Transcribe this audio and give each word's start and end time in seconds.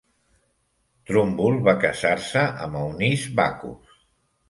Trumbull 1.09 1.61
va 1.69 1.77
casar-se 1.85 2.49
amb 2.67 2.83
Eunice 2.83 3.39
Backus. 3.43 4.05